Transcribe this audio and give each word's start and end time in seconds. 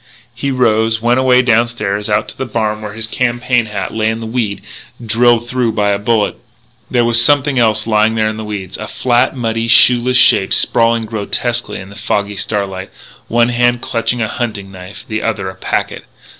He 0.33 0.49
rose, 0.49 0.99
went 0.99 1.19
away 1.19 1.43
downstairs 1.43 2.09
and 2.09 2.17
out 2.17 2.27
to 2.29 2.35
the 2.35 2.47
barn, 2.47 2.81
where 2.81 2.93
his 2.93 3.05
campaign 3.05 3.67
hat 3.67 3.93
lay 3.93 4.09
in 4.09 4.19
the 4.19 4.25
weed, 4.25 4.63
drilled 5.05 5.47
through 5.47 5.73
by 5.73 5.89
a 5.89 5.99
bullet. 5.99 6.37
There 6.89 7.05
was 7.05 7.23
something 7.23 7.59
else 7.59 7.85
lying 7.85 8.15
there 8.15 8.27
in 8.27 8.37
the 8.37 8.43
weeds, 8.43 8.77
a 8.79 8.87
flat, 8.87 9.35
muddy, 9.35 9.67
shoeless 9.67 10.17
shape 10.17 10.55
sprawling 10.55 11.03
grotesquely 11.05 11.79
in 11.79 11.89
the 11.89 11.95
foggy 11.95 12.35
starlight. 12.35 12.89
One 13.27 13.49
hand 13.49 13.81
clutched 13.81 14.13
a 14.19 14.27
hunting 14.27 14.71
knife; 14.71 15.05
the 15.07 15.21
other 15.21 15.49
a 15.51 15.55
packet. 15.55 16.03